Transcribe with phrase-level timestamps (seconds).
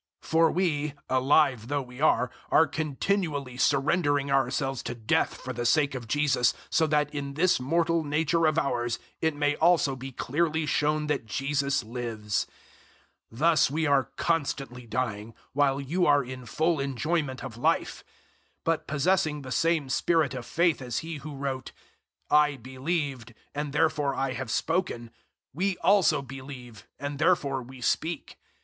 [0.23, 5.63] 004:011 For we, alive though we are, are continually surrendering ourselves to death for the
[5.63, 10.11] sake of Jesus, so that in this mortal nature of ours it may also be
[10.11, 12.47] clearly shown that Jesus lives.
[13.31, 18.03] 004:012 Thus we are constantly dying, while you are in full enjoyment of Life.
[18.61, 21.73] 004:013 But possessing the same Spirit of faith as he who wrote,
[22.31, 25.11] "I believed, and therefore I have spoken,"
[25.53, 28.39] we also believe, and therefore we speak.